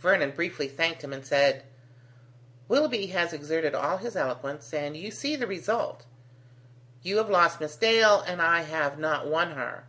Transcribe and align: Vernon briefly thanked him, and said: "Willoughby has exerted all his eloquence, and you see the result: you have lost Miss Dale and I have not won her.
Vernon 0.00 0.32
briefly 0.32 0.66
thanked 0.66 1.04
him, 1.04 1.12
and 1.12 1.24
said: 1.24 1.62
"Willoughby 2.66 3.06
has 3.14 3.32
exerted 3.32 3.76
all 3.76 3.98
his 3.98 4.16
eloquence, 4.16 4.74
and 4.74 4.96
you 4.96 5.12
see 5.12 5.36
the 5.36 5.46
result: 5.46 6.04
you 7.04 7.18
have 7.18 7.30
lost 7.30 7.60
Miss 7.60 7.76
Dale 7.76 8.22
and 8.26 8.42
I 8.42 8.62
have 8.62 8.98
not 8.98 9.28
won 9.28 9.52
her. 9.52 9.84